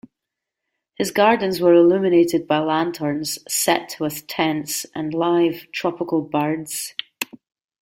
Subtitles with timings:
[0.95, 6.95] His gardens were illuminated by lanterns, set with tents, and live, tropical birds.